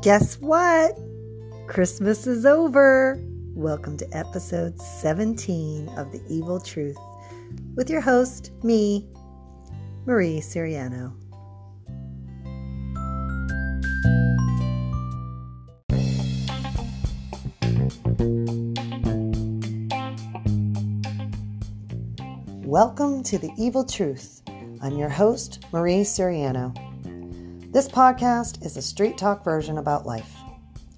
Guess 0.00 0.38
what? 0.38 0.96
Christmas 1.66 2.28
is 2.28 2.46
over. 2.46 3.20
Welcome 3.56 3.96
to 3.96 4.06
episode 4.16 4.80
17 4.80 5.88
of 5.96 6.12
The 6.12 6.22
Evil 6.28 6.60
Truth 6.60 6.96
with 7.74 7.90
your 7.90 8.00
host, 8.00 8.52
me, 8.62 9.08
Marie 10.06 10.38
Siriano. 10.38 11.12
Welcome 22.64 23.24
to 23.24 23.38
The 23.38 23.50
Evil 23.58 23.82
Truth. 23.82 24.42
I'm 24.80 24.96
your 24.96 25.08
host, 25.08 25.64
Marie 25.72 26.02
Siriano. 26.02 26.87
This 27.70 27.86
podcast 27.86 28.64
is 28.64 28.78
a 28.78 28.82
street 28.82 29.18
talk 29.18 29.44
version 29.44 29.76
about 29.76 30.06
life. 30.06 30.34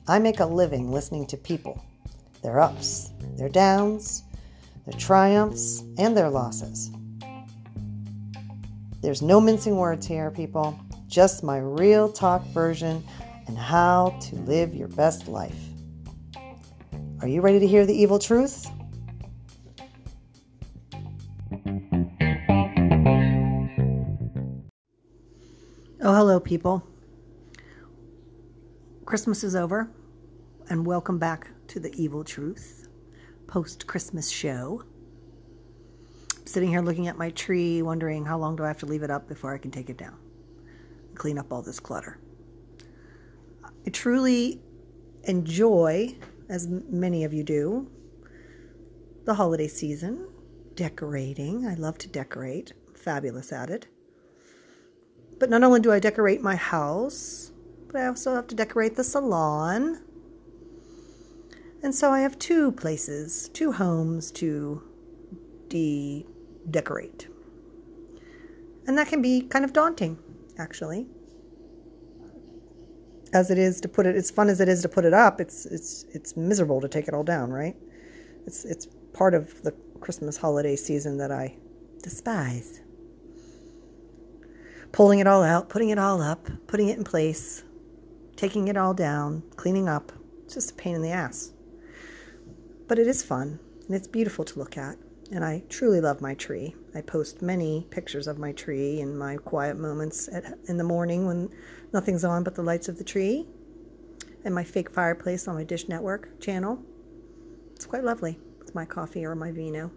I 0.06 0.20
make 0.20 0.38
a 0.38 0.46
living 0.46 0.92
listening 0.92 1.26
to 1.26 1.36
people, 1.36 1.84
their 2.42 2.60
ups, 2.60 3.10
their 3.36 3.48
downs, 3.48 4.22
their 4.86 4.96
triumphs, 4.96 5.82
and 5.98 6.16
their 6.16 6.30
losses. 6.30 6.92
There's 9.02 9.20
no 9.20 9.40
mincing 9.40 9.78
words 9.78 10.06
here, 10.06 10.30
people, 10.30 10.78
just 11.08 11.42
my 11.42 11.58
real 11.58 12.08
talk 12.08 12.44
version 12.46 13.02
and 13.48 13.58
how 13.58 14.16
to 14.20 14.36
live 14.36 14.72
your 14.72 14.88
best 14.88 15.26
life. 15.26 15.58
Are 17.20 17.26
you 17.26 17.40
ready 17.40 17.58
to 17.58 17.66
hear 17.66 17.84
the 17.84 18.00
evil 18.00 18.20
truth? 18.20 18.70
Hello, 26.20 26.38
people. 26.38 26.86
Christmas 29.06 29.42
is 29.42 29.56
over, 29.56 29.90
and 30.68 30.84
welcome 30.84 31.18
back 31.18 31.48
to 31.68 31.80
the 31.80 31.90
Evil 31.94 32.24
Truth 32.24 32.88
post 33.46 33.86
Christmas 33.86 34.28
show. 34.28 34.84
Sitting 36.44 36.68
here 36.68 36.82
looking 36.82 37.08
at 37.08 37.16
my 37.16 37.30
tree, 37.30 37.80
wondering 37.80 38.26
how 38.26 38.36
long 38.36 38.54
do 38.54 38.64
I 38.64 38.68
have 38.68 38.76
to 38.80 38.84
leave 38.84 39.02
it 39.02 39.10
up 39.10 39.28
before 39.28 39.54
I 39.54 39.56
can 39.56 39.70
take 39.70 39.88
it 39.88 39.96
down 39.96 40.18
and 41.08 41.16
clean 41.16 41.38
up 41.38 41.50
all 41.50 41.62
this 41.62 41.80
clutter. 41.80 42.18
I 43.86 43.88
truly 43.88 44.60
enjoy, 45.24 46.14
as 46.50 46.68
many 46.68 47.24
of 47.24 47.32
you 47.32 47.42
do, 47.42 47.90
the 49.24 49.32
holiday 49.32 49.68
season, 49.68 50.28
decorating. 50.74 51.66
I 51.66 51.76
love 51.76 51.96
to 51.96 52.08
decorate, 52.08 52.74
I'm 52.88 52.94
fabulous 52.94 53.54
at 53.54 53.70
it. 53.70 53.88
But 55.40 55.48
not 55.48 55.64
only 55.64 55.80
do 55.80 55.90
I 55.90 55.98
decorate 55.98 56.42
my 56.42 56.54
house, 56.54 57.50
but 57.88 58.02
I 58.02 58.06
also 58.06 58.34
have 58.34 58.46
to 58.48 58.54
decorate 58.54 58.94
the 58.94 59.02
salon. 59.02 60.02
And 61.82 61.94
so 61.94 62.10
I 62.10 62.20
have 62.20 62.38
two 62.38 62.72
places, 62.72 63.48
two 63.48 63.72
homes 63.72 64.30
to 64.32 64.82
de 65.68 66.26
decorate. 66.70 67.26
And 68.86 68.98
that 68.98 69.08
can 69.08 69.22
be 69.22 69.40
kind 69.40 69.64
of 69.64 69.72
daunting, 69.72 70.18
actually. 70.58 71.06
As 73.32 73.50
it 73.50 73.56
is 73.56 73.80
to 73.80 73.88
put 73.88 74.04
it 74.04 74.16
as 74.16 74.30
fun 74.30 74.50
as 74.50 74.60
it 74.60 74.68
is 74.68 74.82
to 74.82 74.90
put 74.90 75.06
it 75.06 75.14
up, 75.14 75.40
it's 75.40 75.64
it's 75.64 76.04
it's 76.12 76.36
miserable 76.36 76.82
to 76.82 76.88
take 76.88 77.08
it 77.08 77.14
all 77.14 77.22
down, 77.22 77.50
right? 77.50 77.76
It's 78.46 78.66
it's 78.66 78.88
part 79.14 79.32
of 79.32 79.62
the 79.62 79.72
Christmas 80.00 80.36
holiday 80.36 80.76
season 80.76 81.16
that 81.16 81.32
I 81.32 81.56
despise 82.02 82.82
pulling 84.92 85.18
it 85.20 85.26
all 85.26 85.42
out, 85.42 85.68
putting 85.68 85.90
it 85.90 85.98
all 85.98 86.20
up, 86.20 86.48
putting 86.66 86.88
it 86.88 86.98
in 86.98 87.04
place, 87.04 87.62
taking 88.36 88.68
it 88.68 88.76
all 88.76 88.94
down, 88.94 89.42
cleaning 89.56 89.88
up. 89.88 90.12
It's 90.44 90.54
just 90.54 90.72
a 90.72 90.74
pain 90.74 90.94
in 90.94 91.02
the 91.02 91.10
ass. 91.10 91.52
But 92.88 92.98
it 92.98 93.06
is 93.06 93.22
fun 93.22 93.60
and 93.86 93.94
it's 93.94 94.08
beautiful 94.08 94.44
to 94.44 94.58
look 94.58 94.76
at. 94.76 94.96
And 95.32 95.44
I 95.44 95.62
truly 95.68 96.00
love 96.00 96.20
my 96.20 96.34
tree. 96.34 96.74
I 96.92 97.02
post 97.02 97.40
many 97.40 97.86
pictures 97.90 98.26
of 98.26 98.38
my 98.38 98.50
tree 98.52 99.00
in 99.00 99.16
my 99.16 99.36
quiet 99.36 99.78
moments 99.78 100.28
at, 100.32 100.58
in 100.66 100.76
the 100.76 100.84
morning 100.84 101.24
when 101.26 101.50
nothing's 101.92 102.24
on 102.24 102.42
but 102.42 102.56
the 102.56 102.62
lights 102.62 102.88
of 102.88 102.98
the 102.98 103.04
tree 103.04 103.46
and 104.44 104.54
my 104.54 104.64
fake 104.64 104.90
fireplace 104.90 105.46
on 105.46 105.54
my 105.54 105.62
Dish 105.62 105.88
Network 105.88 106.40
channel. 106.40 106.82
It's 107.74 107.86
quite 107.86 108.02
lovely 108.02 108.40
with 108.58 108.74
my 108.74 108.84
coffee 108.84 109.24
or 109.24 109.36
my 109.36 109.52
vino. 109.52 109.92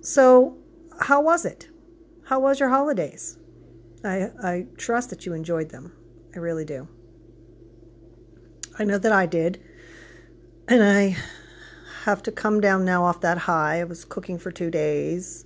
So, 0.00 0.56
how 1.00 1.20
was 1.20 1.44
it? 1.44 1.68
How 2.24 2.38
was 2.38 2.60
your 2.60 2.68
holidays? 2.68 3.38
I, 4.04 4.30
I 4.42 4.66
trust 4.76 5.10
that 5.10 5.26
you 5.26 5.32
enjoyed 5.32 5.70
them. 5.70 5.92
I 6.34 6.38
really 6.38 6.64
do. 6.64 6.88
I 8.78 8.84
know 8.84 8.98
that 8.98 9.12
I 9.12 9.26
did. 9.26 9.62
And 10.68 10.82
I 10.82 11.16
have 12.04 12.22
to 12.24 12.32
come 12.32 12.60
down 12.60 12.84
now 12.84 13.04
off 13.04 13.20
that 13.20 13.38
high. 13.38 13.80
I 13.80 13.84
was 13.84 14.04
cooking 14.04 14.38
for 14.38 14.50
two 14.50 14.70
days 14.70 15.44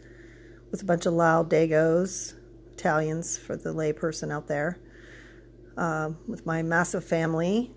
with 0.70 0.82
a 0.82 0.84
bunch 0.84 1.06
of 1.06 1.14
loud 1.14 1.50
dagos, 1.50 2.34
Italians 2.72 3.36
for 3.36 3.56
the 3.56 3.72
layperson 3.72 4.32
out 4.32 4.46
there, 4.46 4.78
uh, 5.76 6.10
with 6.28 6.46
my 6.46 6.62
massive 6.62 7.04
family, 7.04 7.74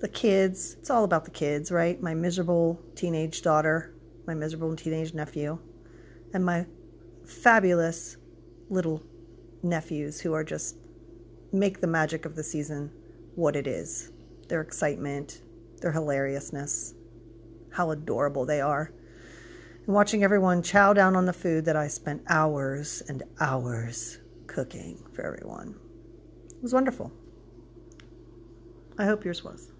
the 0.00 0.08
kids. 0.08 0.76
It's 0.78 0.90
all 0.90 1.04
about 1.04 1.24
the 1.24 1.30
kids, 1.30 1.70
right? 1.70 2.00
My 2.00 2.14
miserable 2.14 2.80
teenage 2.94 3.42
daughter, 3.42 3.94
my 4.26 4.34
miserable 4.34 4.74
teenage 4.76 5.14
nephew, 5.14 5.58
and 6.32 6.44
my 6.44 6.66
fabulous 7.24 8.16
little 8.68 9.02
nephews 9.62 10.20
who 10.20 10.32
are 10.32 10.44
just 10.44 10.76
make 11.52 11.80
the 11.80 11.86
magic 11.86 12.24
of 12.24 12.36
the 12.36 12.44
season 12.44 12.90
what 13.34 13.56
it 13.56 13.66
is. 13.66 14.12
Their 14.48 14.60
excitement, 14.60 15.42
their 15.80 15.92
hilariousness, 15.92 16.94
how 17.72 17.90
adorable 17.90 18.44
they 18.44 18.60
are. 18.60 18.92
And 19.86 19.94
watching 19.94 20.22
everyone 20.22 20.62
chow 20.62 20.92
down 20.92 21.16
on 21.16 21.26
the 21.26 21.32
food 21.32 21.64
that 21.64 21.76
I 21.76 21.88
spent 21.88 22.22
hours 22.28 23.02
and 23.08 23.22
hours 23.40 24.18
cooking 24.46 25.02
for 25.12 25.22
everyone. 25.22 25.74
It 26.50 26.62
was 26.62 26.72
wonderful. 26.72 27.12
I 28.98 29.06
hope 29.06 29.24
yours 29.24 29.42
was. 29.42 29.72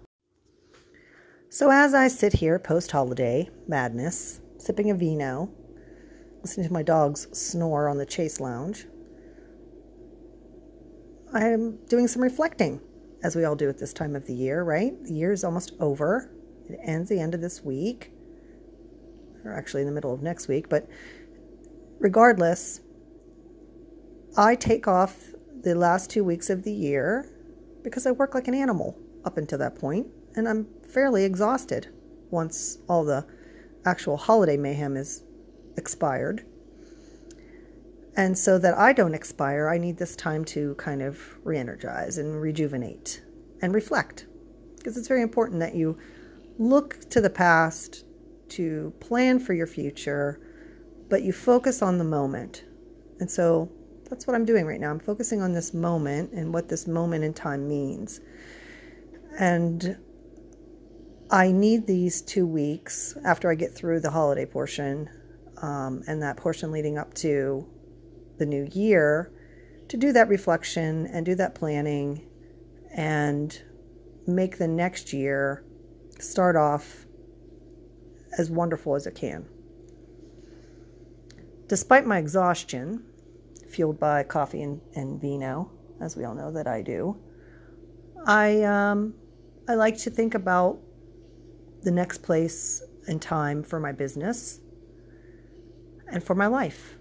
So, 1.49 1.69
as 1.69 1.93
I 1.93 2.07
sit 2.07 2.33
here 2.33 2.57
post 2.57 2.91
holiday 2.91 3.49
madness, 3.67 4.39
sipping 4.57 4.89
a 4.89 4.95
vino, 4.95 5.51
listening 6.41 6.67
to 6.67 6.73
my 6.73 6.83
dogs 6.83 7.27
snore 7.37 7.87
on 7.87 7.97
the 7.97 8.05
chase 8.05 8.39
lounge, 8.39 8.87
I 11.33 11.45
am 11.45 11.77
doing 11.87 12.07
some 12.07 12.21
reflecting, 12.21 12.81
as 13.23 13.35
we 13.35 13.45
all 13.45 13.55
do 13.55 13.69
at 13.69 13.77
this 13.77 13.93
time 13.93 14.15
of 14.15 14.25
the 14.25 14.33
year, 14.33 14.63
right? 14.63 14.91
The 15.03 15.13
year 15.13 15.31
is 15.31 15.43
almost 15.43 15.73
over. 15.79 16.31
It 16.69 16.79
ends 16.83 17.09
the 17.09 17.19
end 17.19 17.35
of 17.35 17.41
this 17.41 17.63
week, 17.63 18.11
or 19.45 19.53
actually 19.53 19.81
in 19.81 19.87
the 19.87 19.93
middle 19.93 20.13
of 20.13 20.21
next 20.21 20.47
week. 20.47 20.67
But 20.67 20.89
regardless, 21.99 22.81
I 24.37 24.55
take 24.55 24.87
off 24.87 25.17
the 25.61 25.75
last 25.75 26.09
two 26.09 26.23
weeks 26.23 26.49
of 26.49 26.63
the 26.63 26.71
year 26.71 27.29
because 27.83 28.07
I 28.07 28.11
work 28.11 28.33
like 28.33 28.47
an 28.47 28.55
animal 28.55 28.97
up 29.25 29.37
until 29.37 29.59
that 29.59 29.75
point, 29.75 30.07
and 30.35 30.47
I'm 30.49 30.67
fairly 30.89 31.23
exhausted 31.23 31.87
once 32.31 32.79
all 32.89 33.03
the 33.03 33.25
actual 33.85 34.17
holiday 34.17 34.57
mayhem 34.57 34.97
is 34.97 35.23
expired. 35.77 36.45
And 38.15 38.37
so 38.37 38.57
that 38.59 38.77
I 38.77 38.93
don't 38.93 39.13
expire, 39.13 39.69
I 39.69 39.77
need 39.77 39.97
this 39.97 40.15
time 40.15 40.43
to 40.45 40.75
kind 40.75 41.01
of 41.01 41.39
re 41.43 41.57
energize 41.57 42.17
and 42.17 42.41
rejuvenate 42.41 43.21
and 43.61 43.73
reflect. 43.73 44.27
Because 44.77 44.97
it's 44.97 45.07
very 45.07 45.21
important 45.21 45.59
that 45.61 45.75
you 45.75 45.97
look 46.57 46.99
to 47.09 47.21
the 47.21 47.29
past 47.29 48.05
to 48.49 48.93
plan 48.99 49.39
for 49.39 49.53
your 49.53 49.67
future, 49.67 50.41
but 51.09 51.23
you 51.23 51.31
focus 51.31 51.81
on 51.81 51.97
the 51.97 52.03
moment. 52.03 52.65
And 53.19 53.31
so 53.31 53.71
that's 54.09 54.27
what 54.27 54.35
I'm 54.35 54.45
doing 54.45 54.65
right 54.65 54.79
now. 54.79 54.91
I'm 54.91 54.99
focusing 54.99 55.41
on 55.41 55.53
this 55.53 55.73
moment 55.73 56.33
and 56.33 56.53
what 56.53 56.67
this 56.67 56.87
moment 56.87 57.23
in 57.23 57.33
time 57.33 57.67
means. 57.67 58.19
And 59.39 59.97
I 61.29 61.53
need 61.53 61.87
these 61.87 62.21
two 62.21 62.45
weeks 62.45 63.15
after 63.23 63.49
I 63.49 63.55
get 63.55 63.73
through 63.73 64.01
the 64.01 64.11
holiday 64.11 64.45
portion 64.45 65.09
um, 65.61 66.03
and 66.07 66.21
that 66.21 66.37
portion 66.37 66.71
leading 66.71 66.97
up 66.97 67.13
to 67.13 67.67
the 68.37 68.45
new 68.45 68.67
year 68.71 69.31
to 69.87 69.97
do 69.97 70.11
that 70.13 70.27
reflection 70.27 71.07
and 71.07 71.25
do 71.25 71.35
that 71.35 71.53
planning 71.55 72.27
and 72.95 73.61
make 74.27 74.57
the 74.57 74.67
next 74.67 75.13
year 75.13 75.63
start 76.19 76.55
off 76.55 77.05
as 78.37 78.49
wonderful 78.49 78.95
as 78.95 79.05
it 79.05 79.15
can. 79.15 79.45
Despite 81.67 82.05
my 82.05 82.17
exhaustion, 82.17 83.03
fueled 83.69 83.99
by 83.99 84.23
coffee 84.23 84.61
and, 84.61 84.81
and 84.95 85.21
vino, 85.21 85.71
as 86.01 86.17
we 86.17 86.25
all 86.25 86.35
know 86.35 86.51
that 86.51 86.67
I 86.67 86.81
do, 86.81 87.17
I 88.25 88.61
um, 88.63 89.13
I 89.67 89.75
like 89.75 89.97
to 89.99 90.09
think 90.09 90.35
about 90.35 90.79
the 91.83 91.91
next 91.91 92.19
place 92.23 92.83
and 93.07 93.21
time 93.21 93.63
for 93.63 93.79
my 93.79 93.91
business 93.91 94.59
and 96.11 96.23
for 96.23 96.35
my 96.35 96.47
life. 96.47 96.95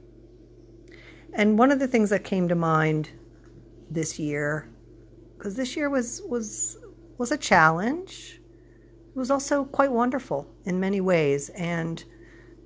And 1.35 1.59
one 1.59 1.71
of 1.71 1.79
the 1.79 1.89
things 1.89 2.11
that 2.11 2.25
came 2.25 2.49
to 2.49 2.55
mind 2.55 3.11
this 3.91 4.19
year 4.19 4.69
because 5.41 5.57
this 5.57 5.75
year 5.75 5.89
was 5.89 6.21
was 6.29 6.77
was 7.19 7.33
a 7.33 7.37
challenge. 7.37 8.41
It 9.09 9.19
was 9.19 9.31
also 9.31 9.65
quite 9.65 9.91
wonderful 9.91 10.47
in 10.65 10.79
many 10.79 11.01
ways, 11.01 11.49
and 11.51 12.03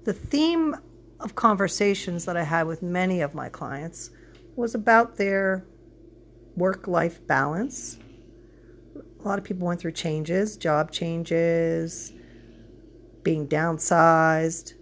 the 0.04 0.12
theme 0.12 0.76
of 1.20 1.34
conversations 1.34 2.24
that 2.24 2.36
I 2.36 2.42
had 2.42 2.66
with 2.66 2.82
many 2.82 3.20
of 3.20 3.34
my 3.34 3.48
clients 3.48 4.10
was 4.56 4.74
about 4.74 5.16
their 5.16 5.64
work 6.56 6.86
life 6.86 7.24
balance. 7.26 7.98
A 8.96 9.28
lot 9.28 9.38
of 9.38 9.44
people 9.44 9.66
went 9.66 9.80
through 9.80 9.92
changes, 9.92 10.56
job 10.56 10.90
changes, 10.90 12.12
being 13.22 13.48
downsized, 13.48 14.74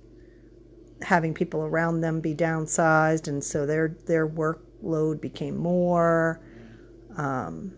having 1.03 1.35
people 1.35 1.63
around 1.63 2.01
them 2.01 2.21
be 2.21 2.35
downsized, 2.35 3.29
and 3.29 3.43
so 3.43 3.67
their 3.67 3.97
their 4.07 4.29
workload 4.29 5.21
became 5.21 5.57
more. 5.57 6.41
Um, 7.17 7.75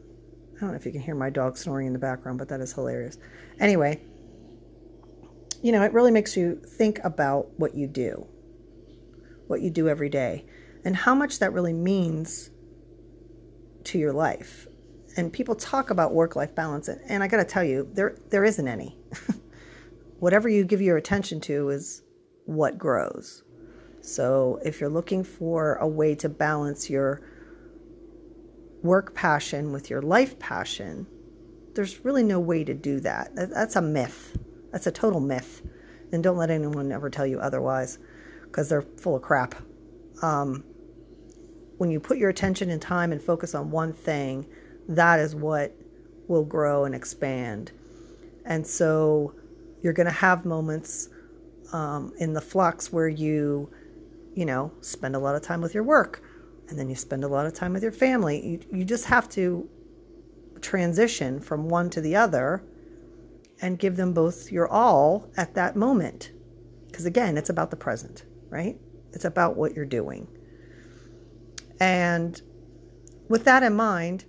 I 0.57 0.61
don't 0.61 0.71
know 0.71 0.77
if 0.77 0.87
you 0.87 0.93
can 0.93 1.01
hear 1.01 1.15
my 1.15 1.31
dog 1.31 1.57
snoring 1.57 1.89
in 1.89 1.93
the 1.93 1.99
background, 1.99 2.39
but 2.39 2.49
that 2.49 2.61
is 2.61 2.73
hilarious. 2.73 3.19
Anyway, 3.59 4.01
you 5.63 5.73
know, 5.73 5.83
it 5.83 5.93
really 5.93 6.13
makes 6.13 6.37
you 6.37 6.57
think 6.57 7.01
about 7.05 7.49
what 7.59 7.75
you 7.75 7.87
do, 7.87 8.27
what 9.47 9.63
you 9.63 9.71
do 9.71 9.89
every 9.89 10.09
day, 10.09 10.47
and 10.85 10.95
how 10.95 11.15
much 11.15 11.41
that 11.41 11.53
really 11.53 11.73
means 11.73 12.51
to 13.85 13.99
your 13.99 14.13
life. 14.13 14.69
And 15.17 15.33
people 15.33 15.55
talk 15.55 15.91
about 15.91 16.13
work-life 16.13 16.55
balance, 16.55 16.89
and 16.89 17.23
I 17.23 17.29
got 17.29 17.39
to 17.39 17.45
tell 17.45 17.65
you, 17.65 17.89
there 17.93 18.17
there 18.31 18.45
isn't 18.45 18.67
any. 18.67 18.97
Whatever 20.19 20.49
you 20.49 20.65
give 20.65 20.81
your 20.81 20.97
attention 20.97 21.41
to 21.43 21.71
is 21.71 22.04
what 22.47 22.79
grows. 22.79 23.43
So 24.01 24.61
if 24.65 24.81
you're 24.81 24.91
looking 24.91 25.25
for 25.25 25.77
a 25.77 25.89
way 25.89 26.15
to 26.17 26.29
balance 26.29 26.91
your 26.91 27.23
work 28.83 29.15
passion 29.15 29.73
with 29.73 29.89
your 29.89 30.03
life 30.03 30.39
passion, 30.39 31.07
there's 31.75 32.05
really 32.05 32.23
no 32.23 32.39
way 32.39 32.65
to 32.65 32.75
do 32.75 33.01
that. 33.01 33.35
That's 33.35 33.77
a 33.77 33.83
myth. 33.83 34.37
That's 34.73 34.87
a 34.87 34.93
total 34.93 35.21
myth. 35.21 35.63
And 36.13 36.23
don't 36.23 36.37
let 36.37 36.51
anyone 36.51 36.93
ever 36.93 37.11
tell 37.11 37.27
you 37.27 37.41
otherwise 37.41 37.99
because 38.43 38.69
they're 38.69 38.83
full 38.83 39.17
of 39.17 39.23
crap. 39.23 39.55
Um, 40.23 40.65
when 41.79 41.91
you 41.91 41.99
put 41.99 42.19
your 42.19 42.31
attention 42.31 42.71
and 42.71 42.81
time 42.81 43.11
and 43.11 43.21
focus 43.21 43.55
on 43.55 43.71
one 43.71 43.93
thing, 43.93 44.47
that 44.89 45.19
is 45.19 45.35
what 45.35 45.75
will 46.29 46.45
grow 46.45 46.85
and 46.85 46.95
expand. 46.95 47.73
And 48.45 48.67
so 48.67 49.35
you're 49.83 49.93
going 49.93 50.07
to 50.07 50.13
have 50.13 50.45
moments 50.45 51.09
um, 51.73 52.13
in 52.19 52.33
the 52.33 52.41
flux 52.41 52.93
where 52.93 53.09
you, 53.09 53.71
you 54.35 54.45
know, 54.45 54.73
spend 54.81 55.17
a 55.17 55.19
lot 55.19 55.35
of 55.35 55.43
time 55.43 55.61
with 55.61 55.75
your 55.75 55.85
work 55.85 56.23
and 56.69 56.79
then 56.79 56.89
you 56.89 56.95
spend 56.95 57.25
a 57.25 57.29
lot 57.29 57.47
of 57.47 57.55
time 57.55 57.73
with 57.73 57.83
your 57.83 57.93
family. 57.93 58.47
You, 58.47 58.61
you 58.79 58.85
just 58.85 59.05
have 59.07 59.29
to 59.31 59.69
transition 60.61 61.41
from 61.41 61.69
one 61.69 61.91
to 61.91 62.01
the 62.01 62.17
other 62.17 62.65
and 63.61 63.79
give 63.79 63.97
them 63.97 64.13
both 64.13 64.51
your 64.51 64.69
all 64.69 65.31
at 65.37 65.55
that 65.55 65.77
moment. 65.77 66.33
Because 66.87 67.07
again, 67.07 67.37
it's 67.37 67.51
about 67.51 67.71
the 67.71 67.77
present, 67.77 68.25
right? 68.49 68.77
It's 69.13 69.25
about 69.25 69.57
what 69.57 69.75
you're 69.75 69.85
doing. 69.85 70.27
And 71.81 72.41
with 73.29 73.45
that 73.45 73.63
in 73.63 73.75
mind, 73.75 74.25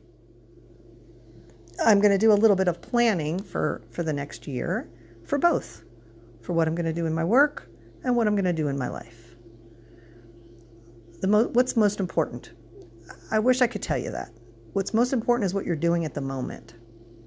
I'm 1.83 1.99
going 1.99 2.11
to 2.11 2.17
do 2.17 2.31
a 2.31 2.33
little 2.33 2.55
bit 2.55 2.67
of 2.67 2.81
planning 2.81 3.41
for, 3.41 3.81
for 3.91 4.03
the 4.03 4.13
next 4.13 4.47
year 4.47 4.89
for 5.25 5.37
both 5.37 5.83
for 6.45 6.53
what 6.53 6.67
I'm 6.67 6.75
going 6.75 6.85
to 6.85 6.93
do 6.93 7.07
in 7.07 7.13
my 7.13 7.23
work 7.23 7.67
and 8.03 8.15
what 8.15 8.27
I'm 8.27 8.35
going 8.35 8.45
to 8.45 8.53
do 8.53 8.67
in 8.67 8.77
my 8.77 8.87
life. 8.87 9.35
The 11.21 11.27
mo- 11.27 11.49
what's 11.53 11.75
most 11.75 11.99
important? 11.99 12.53
I 13.31 13.39
wish 13.39 13.61
I 13.61 13.67
could 13.67 13.81
tell 13.81 13.97
you 13.97 14.11
that. 14.11 14.29
What's 14.73 14.93
most 14.93 15.11
important 15.11 15.45
is 15.45 15.53
what 15.53 15.65
you're 15.65 15.75
doing 15.75 16.05
at 16.05 16.13
the 16.13 16.21
moment. 16.21 16.75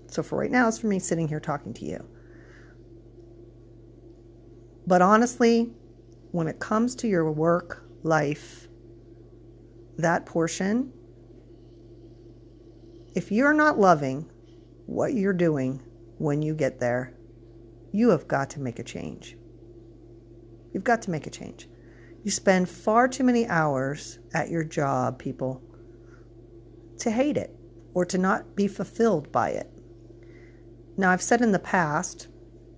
So 0.06 0.22
for 0.22 0.38
right 0.38 0.50
now, 0.50 0.68
it's 0.68 0.78
for 0.78 0.86
me 0.86 0.98
sitting 0.98 1.26
here 1.26 1.40
talking 1.40 1.74
to 1.74 1.84
you. 1.84 2.06
But 4.86 5.02
honestly, 5.02 5.72
when 6.30 6.46
it 6.46 6.60
comes 6.60 6.94
to 6.96 7.08
your 7.08 7.30
work 7.32 7.84
life, 8.04 8.68
that 9.98 10.26
portion, 10.26 10.92
if 13.14 13.32
you're 13.32 13.52
not 13.52 13.78
loving 13.78 14.30
what 14.86 15.14
you're 15.14 15.32
doing 15.32 15.82
when 16.18 16.40
you 16.40 16.54
get 16.54 16.78
there, 16.78 17.17
you 17.92 18.10
have 18.10 18.28
got 18.28 18.50
to 18.50 18.60
make 18.60 18.78
a 18.78 18.84
change. 18.84 19.36
You've 20.72 20.84
got 20.84 21.02
to 21.02 21.10
make 21.10 21.26
a 21.26 21.30
change. 21.30 21.68
You 22.24 22.30
spend 22.30 22.68
far 22.68 23.08
too 23.08 23.24
many 23.24 23.46
hours 23.46 24.18
at 24.34 24.50
your 24.50 24.64
job, 24.64 25.18
people, 25.18 25.62
to 26.98 27.10
hate 27.10 27.36
it 27.36 27.54
or 27.94 28.04
to 28.04 28.18
not 28.18 28.54
be 28.54 28.68
fulfilled 28.68 29.32
by 29.32 29.50
it. 29.50 29.70
Now, 30.96 31.10
I've 31.10 31.22
said 31.22 31.40
in 31.40 31.52
the 31.52 31.58
past, 31.58 32.28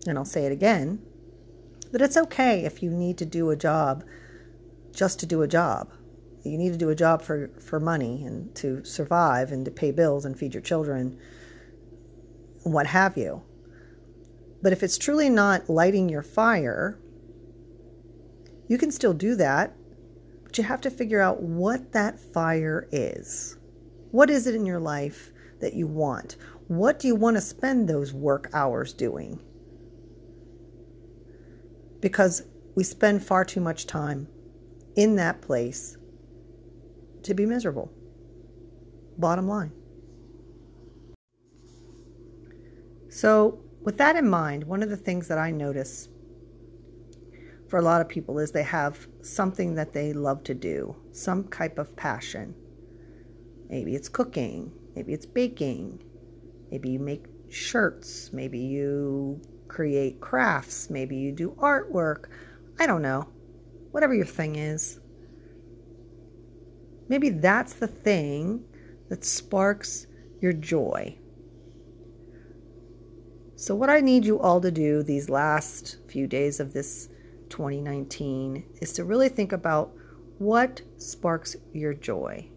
and 0.07 0.17
I'll 0.19 0.25
say 0.25 0.45
it 0.45 0.53
again, 0.53 1.01
that 1.91 2.03
it's 2.03 2.17
okay 2.17 2.65
if 2.65 2.83
you 2.83 2.91
need 2.91 3.19
to 3.19 3.25
do 3.25 3.51
a 3.51 3.57
job 3.57 4.05
just 4.93 5.19
to 5.21 5.27
do 5.27 5.43
a 5.43 5.49
job. 5.49 5.91
You 6.45 6.57
need 6.57 6.73
to 6.73 6.79
do 6.79 6.91
a 6.91 6.95
job 6.95 7.23
for, 7.23 7.51
for 7.61 7.81
money 7.81 8.25
and 8.25 8.55
to 8.57 8.85
survive 8.85 9.53
and 9.53 9.65
to 9.65 9.71
pay 9.71 9.91
bills 9.91 10.25
and 10.25 10.39
feed 10.39 10.55
your 10.55 10.63
children, 10.63 11.19
what 12.63 12.87
have 12.87 13.17
you. 13.17 13.43
But 14.63 14.73
if 14.73 14.83
it's 14.83 14.99
truly 14.99 15.29
not 15.29 15.71
lighting 15.71 16.09
your 16.09 16.23
fire, 16.23 16.99
you 18.69 18.79
can 18.79 18.91
still 18.91 19.15
do 19.15 19.35
that, 19.37 19.75
but 20.45 20.59
you 20.59 20.65
have 20.65 20.81
to 20.83 20.91
figure 20.91 21.21
out 21.21 21.43
what 21.43 21.93
that 21.93 22.21
fire 22.21 22.89
is. 22.93 23.57
What 24.11 24.31
is 24.31 24.47
it 24.47 24.55
in 24.55 24.67
your 24.67 24.81
life 24.81 25.33
that 25.61 25.75
you 25.75 25.87
want? 25.87 26.37
What 26.69 26.99
do 26.99 27.09
you 27.09 27.15
want 27.15 27.37
to 27.37 27.41
spend 27.41 27.89
those 27.89 28.13
work 28.13 28.51
hours 28.53 28.93
doing? 28.93 29.41
Because 32.01 32.43
we 32.75 32.85
spend 32.85 33.25
far 33.25 33.45
too 33.45 33.61
much 33.61 33.87
time 33.87 34.29
in 34.97 35.17
that 35.17 35.41
place 35.43 35.97
to 37.23 37.35
be 37.35 37.47
miserable. 37.47 37.93
Bottom 39.19 39.49
line. 39.49 39.73
So, 43.09 43.61
with 43.83 43.97
that 43.99 44.17
in 44.17 44.29
mind, 44.29 44.65
one 44.65 44.83
of 44.83 44.91
the 44.91 44.97
things 44.97 45.29
that 45.29 45.39
I 45.39 45.51
notice 45.51 46.09
for 47.69 47.79
a 47.79 47.83
lot 47.83 48.01
of 48.01 48.09
people 48.09 48.39
is 48.39 48.51
they 48.51 48.63
have 48.65 49.07
something 49.23 49.75
that 49.77 49.93
they 49.93 50.13
love 50.13 50.43
to 50.45 50.55
do, 50.55 50.97
some 51.13 51.45
type 51.49 51.79
of 51.79 51.95
passion. 51.95 52.55
Maybe 53.69 53.95
it's 53.95 54.09
cooking, 54.09 54.73
maybe 54.97 55.13
it's 55.13 55.25
baking, 55.25 56.03
maybe 56.71 56.91
you 56.91 56.99
make 56.99 57.27
shirts, 57.49 58.31
maybe 58.33 58.59
you 58.59 59.41
create 59.69 60.21
crafts, 60.21 60.91
maybe 60.91 61.17
you 61.17 61.31
do 61.31 61.51
artwork. 61.61 62.25
I 62.81 62.87
don't 62.87 63.03
know. 63.03 63.29
Whatever 63.93 64.15
your 64.15 64.27
thing 64.27 64.57
is. 64.57 64.99
Maybe 67.09 67.29
that's 67.31 67.75
the 67.75 67.87
thing 67.87 68.65
that 69.09 69.25
sparks 69.25 70.07
your 70.41 70.53
joy. 70.53 71.17
So, 73.61 73.75
what 73.75 73.91
I 73.91 74.01
need 74.01 74.25
you 74.25 74.41
all 74.41 74.59
to 74.63 74.71
do 74.71 75.03
these 75.03 75.29
last 75.29 75.99
few 76.09 76.27
days 76.27 76.61
of 76.61 76.73
this 76.73 77.11
2019 77.51 78.65
is 78.81 78.95
to 78.95 79.05
really 79.05 79.29
think 79.29 79.53
about 79.53 79.93
what 80.39 80.81
sparks 80.97 81.57
your 81.75 81.93
joy. 81.93 82.49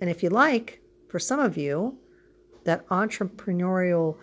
And 0.00 0.10
if 0.10 0.24
you 0.24 0.28
like, 0.28 0.80
for 1.08 1.20
some 1.20 1.38
of 1.38 1.56
you, 1.56 1.96
that 2.64 2.84
entrepreneurial 2.88 4.16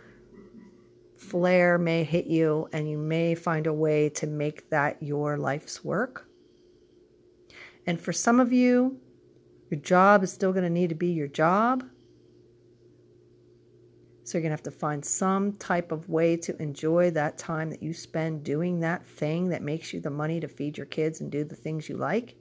flair 1.15 1.77
may 1.77 2.03
hit 2.03 2.25
you 2.25 2.67
and 2.73 2.89
you 2.89 2.97
may 2.97 3.35
find 3.35 3.67
a 3.67 3.73
way 3.73 4.09
to 4.09 4.27
make 4.27 4.69
that 4.69 5.01
your 5.01 5.37
life's 5.37 5.81
work. 5.81 6.27
And 7.87 8.01
for 8.01 8.11
some 8.11 8.41
of 8.41 8.51
you, 8.51 8.99
your 9.69 9.79
job 9.79 10.25
is 10.25 10.33
still 10.33 10.51
going 10.51 10.65
to 10.65 10.69
need 10.69 10.89
to 10.89 10.95
be 10.95 11.13
your 11.13 11.29
job 11.29 11.85
so 14.23 14.37
you're 14.37 14.43
going 14.43 14.51
to 14.51 14.53
have 14.53 14.63
to 14.63 14.71
find 14.71 15.03
some 15.03 15.53
type 15.53 15.91
of 15.91 16.07
way 16.07 16.37
to 16.37 16.61
enjoy 16.61 17.09
that 17.11 17.37
time 17.37 17.69
that 17.71 17.81
you 17.81 17.93
spend 17.93 18.43
doing 18.43 18.79
that 18.79 19.05
thing 19.05 19.49
that 19.49 19.63
makes 19.63 19.93
you 19.93 19.99
the 19.99 20.11
money 20.11 20.39
to 20.39 20.47
feed 20.47 20.77
your 20.77 20.85
kids 20.85 21.21
and 21.21 21.31
do 21.31 21.43
the 21.43 21.55
things 21.55 21.89
you 21.89 21.97
like. 21.97 22.35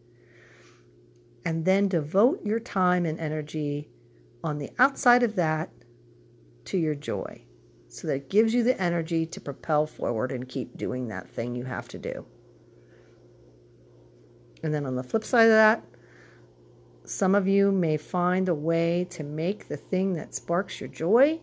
And 1.45 1.65
then 1.65 1.89
devote 1.89 2.45
your 2.45 2.61
time 2.61 3.07
and 3.07 3.19
energy 3.19 3.89
on 4.45 4.59
the 4.59 4.71
outside 4.79 5.23
of 5.23 5.37
that 5.37 5.71
to 6.67 6.77
your 6.77 6.95
joy 6.95 7.45
so 7.89 8.07
that 8.07 8.15
it 8.15 8.31
gives 8.31 8.53
you 8.53 8.63
the 8.63 8.81
energy 8.81 9.25
to 9.27 9.41
propel 9.41 9.87
forward 9.87 10.33
and 10.33 10.49
keep 10.49 10.77
doing 10.77 11.09
that 11.09 11.31
thing 11.31 11.55
you 11.55 11.65
have 11.65 11.89
to 11.89 11.99
do. 11.99 12.27
And 14.63 14.73
then 14.75 14.85
on 14.85 14.97
the 14.97 15.03
flip 15.03 15.25
side 15.25 15.45
of 15.45 15.51
that, 15.51 15.85
some 17.05 17.35
of 17.35 17.49
you 17.49 17.73
may 17.73 17.97
find 17.97 18.49
a 18.49 18.55
way 18.55 19.07
to 19.11 19.25
make 19.25 19.67
the 19.67 19.79
thing 19.79 20.13
that 20.13 20.35
sparks 20.35 20.79
your 20.79 20.89
joy 20.89 21.41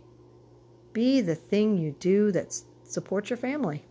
be 0.98 1.22
the 1.22 1.36
thing 1.36 1.78
you 1.78 1.92
do 2.00 2.32
that 2.32 2.60
supports 2.84 3.30
your 3.30 3.38
family. 3.38 3.86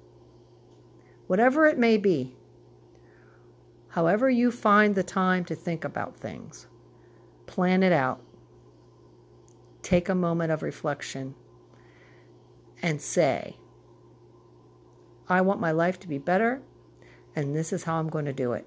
Whatever 1.28 1.64
it 1.68 1.78
may 1.78 1.96
be, 1.96 2.34
however 3.90 4.28
you 4.28 4.50
find 4.50 4.96
the 4.96 5.04
time 5.04 5.44
to 5.44 5.54
think 5.54 5.84
about 5.84 6.16
things, 6.16 6.66
plan 7.46 7.84
it 7.84 7.92
out. 7.92 8.20
take 9.86 10.08
a 10.08 10.14
moment 10.16 10.50
of 10.50 10.64
reflection 10.64 11.32
and 12.82 13.00
say, 13.00 13.56
I 15.28 15.40
want 15.40 15.60
my 15.60 15.70
life 15.70 16.00
to 16.00 16.08
be 16.08 16.18
better, 16.18 16.60
and 17.36 17.54
this 17.54 17.72
is 17.72 17.84
how 17.84 18.00
I'm 18.00 18.08
going 18.08 18.24
to 18.24 18.32
do 18.32 18.52
it. 18.52 18.66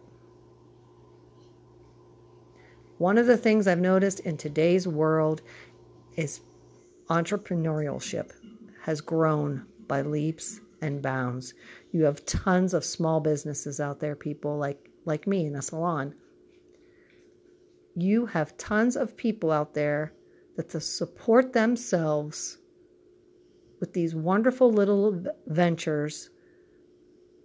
One 2.98 3.18
of 3.18 3.28
the 3.28 3.36
things 3.36 3.68
I've 3.68 3.80
noticed 3.80 4.22
in 4.22 4.38
today's 4.38 4.88
world 4.88 5.42
is 6.16 6.40
entrepreneurship 7.10 8.32
has 8.82 9.02
grown 9.02 9.66
by 9.88 10.02
leaps 10.02 10.62
and 10.82 11.02
bounds. 11.02 11.54
You 11.92 12.04
have 12.04 12.26
tons 12.26 12.74
of 12.74 12.86
small 12.86 13.20
businesses 13.20 13.80
out 13.80 14.00
there, 14.00 14.16
people 14.16 14.58
like 14.58 14.90
like 15.06 15.28
me 15.28 15.46
in 15.46 15.56
a 15.56 15.62
salon. 15.62 16.14
You 17.96 18.26
have 18.28 18.58
tons 18.58 18.96
of 18.96 19.18
people 19.18 19.52
out 19.52 19.74
there 19.74 20.14
that 20.56 20.70
to 20.70 20.80
support 20.80 21.54
themselves 21.54 22.58
with 23.80 23.94
these 23.94 24.14
wonderful 24.14 24.72
little 24.72 25.24
ventures 25.48 26.30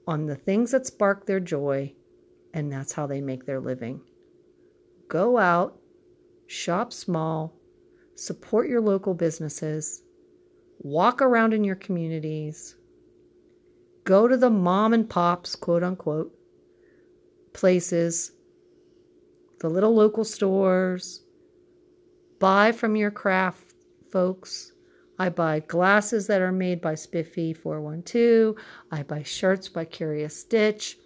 on 0.06 0.26
the 0.26 0.36
things 0.36 0.72
that 0.72 0.86
spark 0.86 1.26
their 1.26 1.40
joy, 1.40 1.92
and 2.52 2.70
that's 2.70 2.92
how 2.92 3.06
they 3.06 3.20
make 3.20 3.46
their 3.46 3.60
living. 3.60 4.00
Go 5.08 5.38
out, 5.38 5.78
shop 6.46 6.92
small, 6.92 7.54
support 8.14 8.68
your 8.68 8.80
local 8.80 9.14
businesses, 9.14 10.02
walk 10.78 11.20
around 11.20 11.52
in 11.52 11.64
your 11.64 11.76
communities, 11.76 12.76
go 14.04 14.28
to 14.28 14.36
the 14.36 14.50
mom 14.50 14.92
and 14.92 15.08
pops, 15.08 15.56
quote 15.56 15.82
unquote, 15.82 16.32
places, 17.52 18.32
the 19.60 19.68
little 19.68 19.94
local 19.94 20.24
stores, 20.24 21.22
buy 22.38 22.72
from 22.72 22.96
your 22.96 23.10
craft 23.10 23.74
folks. 24.10 24.72
I 25.18 25.28
buy 25.28 25.60
glasses 25.60 26.26
that 26.26 26.42
are 26.42 26.52
made 26.52 26.80
by 26.80 26.96
Spiffy 26.96 27.54
412. 27.54 28.56
I 28.90 29.02
buy 29.04 29.22
shirts 29.22 29.68
by 29.68 29.84
Curious 29.84 30.36
Stitch. 30.36 30.98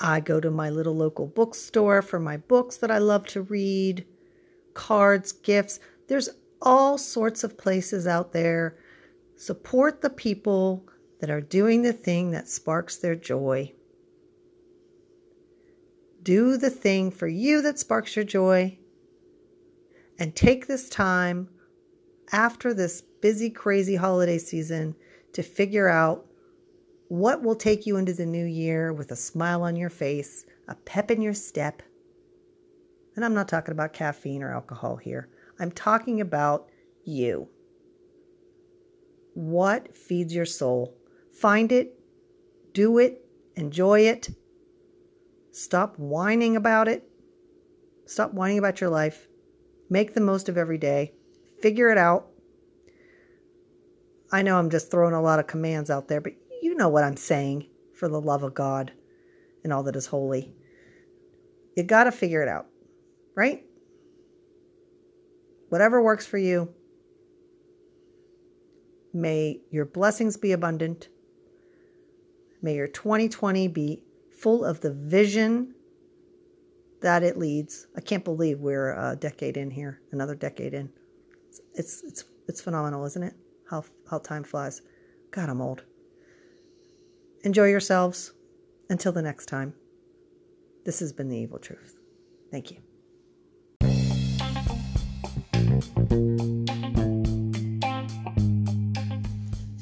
I 0.00 0.20
go 0.20 0.40
to 0.40 0.50
my 0.50 0.70
little 0.70 0.96
local 0.96 1.26
bookstore 1.26 2.02
for 2.02 2.18
my 2.18 2.36
books 2.36 2.76
that 2.78 2.90
I 2.90 2.98
love 2.98 3.26
to 3.28 3.42
read, 3.42 4.06
cards, 4.74 5.32
gifts. 5.32 5.80
There's 6.08 6.28
all 6.60 6.98
sorts 6.98 7.44
of 7.44 7.58
places 7.58 8.06
out 8.06 8.32
there. 8.32 8.76
Support 9.36 10.00
the 10.00 10.10
people 10.10 10.86
that 11.20 11.30
are 11.30 11.40
doing 11.40 11.82
the 11.82 11.92
thing 11.92 12.30
that 12.32 12.48
sparks 12.48 12.96
their 12.96 13.14
joy. 13.14 13.72
Do 16.22 16.56
the 16.56 16.70
thing 16.70 17.10
for 17.10 17.28
you 17.28 17.62
that 17.62 17.78
sparks 17.78 18.14
your 18.16 18.24
joy. 18.24 18.78
And 20.18 20.36
take 20.36 20.66
this 20.66 20.88
time 20.88 21.48
after 22.30 22.72
this 22.72 23.02
busy, 23.20 23.50
crazy 23.50 23.96
holiday 23.96 24.38
season 24.38 24.94
to 25.32 25.42
figure 25.42 25.88
out 25.88 26.26
what 27.08 27.42
will 27.42 27.54
take 27.54 27.86
you 27.86 27.96
into 27.96 28.12
the 28.12 28.26
new 28.26 28.44
year 28.44 28.92
with 28.92 29.10
a 29.10 29.16
smile 29.16 29.62
on 29.62 29.76
your 29.76 29.90
face, 29.90 30.46
a 30.68 30.74
pep 30.74 31.10
in 31.10 31.20
your 31.20 31.34
step? 31.34 31.82
And 33.14 33.24
I'm 33.24 33.34
not 33.34 33.48
talking 33.48 33.72
about 33.72 33.92
caffeine 33.92 34.42
or 34.42 34.52
alcohol 34.52 34.96
here. 34.96 35.28
I'm 35.58 35.70
talking 35.70 36.20
about 36.20 36.68
you. 37.04 37.48
What 39.34 39.96
feeds 39.96 40.34
your 40.34 40.46
soul? 40.46 40.96
Find 41.32 41.72
it, 41.72 41.98
do 42.72 42.98
it, 42.98 43.24
enjoy 43.56 44.00
it. 44.00 44.30
Stop 45.50 45.98
whining 45.98 46.56
about 46.56 46.88
it. 46.88 47.08
Stop 48.06 48.32
whining 48.32 48.58
about 48.58 48.80
your 48.80 48.90
life. 48.90 49.28
Make 49.90 50.14
the 50.14 50.20
most 50.20 50.48
of 50.48 50.56
every 50.56 50.78
day. 50.78 51.12
Figure 51.60 51.90
it 51.90 51.98
out. 51.98 52.28
I 54.32 54.42
know 54.42 54.58
I'm 54.58 54.70
just 54.70 54.90
throwing 54.90 55.14
a 55.14 55.20
lot 55.20 55.38
of 55.38 55.46
commands 55.46 55.90
out 55.90 56.08
there, 56.08 56.20
but 56.20 56.32
you 56.62 56.74
know 56.74 56.88
what 56.88 57.04
I'm 57.04 57.16
saying, 57.16 57.68
for 57.94 58.08
the 58.08 58.20
love 58.20 58.42
of 58.42 58.54
God 58.54 58.92
and 59.62 59.72
all 59.72 59.82
that 59.82 59.96
is 59.96 60.06
holy. 60.06 60.54
You 61.76 61.82
got 61.82 62.04
to 62.04 62.12
figure 62.12 62.42
it 62.42 62.48
out, 62.48 62.66
right? 63.34 63.64
Whatever 65.68 66.02
works 66.02 66.26
for 66.26 66.38
you. 66.38 66.72
May 69.14 69.60
your 69.70 69.84
blessings 69.84 70.36
be 70.36 70.52
abundant. 70.52 71.08
May 72.62 72.76
your 72.76 72.88
2020 72.88 73.68
be 73.68 74.02
full 74.30 74.64
of 74.64 74.80
the 74.80 74.92
vision 74.92 75.74
that 77.00 77.22
it 77.22 77.36
leads. 77.38 77.86
I 77.96 78.00
can't 78.00 78.24
believe 78.24 78.60
we're 78.60 78.92
a 78.92 79.16
decade 79.16 79.56
in 79.56 79.70
here, 79.70 80.00
another 80.12 80.34
decade 80.34 80.72
in. 80.72 80.90
It's 81.74 82.02
it's 82.04 82.24
it's 82.48 82.60
phenomenal, 82.60 83.04
isn't 83.04 83.22
it? 83.22 83.34
How 83.68 83.84
how 84.10 84.18
time 84.18 84.44
flies. 84.44 84.82
God, 85.30 85.48
I'm 85.48 85.60
old. 85.60 85.84
Enjoy 87.44 87.66
yourselves. 87.66 88.32
Until 88.90 89.12
the 89.12 89.22
next 89.22 89.46
time, 89.46 89.72
this 90.84 91.00
has 91.00 91.14
been 91.14 91.30
The 91.30 91.38
Evil 91.38 91.58
Truth. 91.58 91.96
Thank 92.50 92.70
you. 92.70 92.91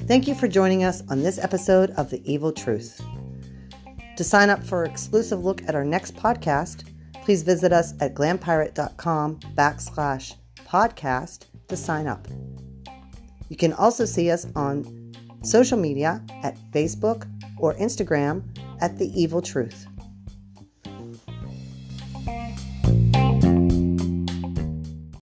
Thank 0.07 0.27
you 0.27 0.35
for 0.35 0.49
joining 0.49 0.85
us 0.85 1.03
on 1.09 1.23
this 1.23 1.39
episode 1.39 1.91
of 1.91 2.11
The 2.11 2.21
Evil 2.31 2.53
Truth. 2.53 3.01
To 4.17 4.25
sign 4.25 4.51
up 4.51 4.63
for 4.65 4.85
an 4.85 4.91
exclusive 4.91 5.45
look 5.45 5.63
at 5.69 5.75
our 5.75 5.85
next 5.85 6.17
podcast, 6.17 6.85
please 7.23 7.43
visit 7.43 7.73
us 7.73 7.95
at 8.01 8.15
glampirate.com 8.15 9.39
backslash 9.55 10.35
podcast 10.57 11.47
to 11.69 11.77
sign 11.77 12.07
up. 12.07 12.27
You 13.49 13.57
can 13.57 13.73
also 13.73 14.05
see 14.05 14.31
us 14.31 14.47
on 14.57 15.13
social 15.43 15.79
media 15.79 16.23
at 16.43 16.59
Facebook, 16.73 17.27
or 17.61 17.75
Instagram 17.75 18.43
at 18.81 18.99
The 18.99 19.09
Evil 19.21 19.43
Truth. 19.43 19.87